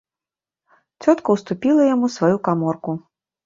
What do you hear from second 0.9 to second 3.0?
Цётка ўступіла яму сваю каморку.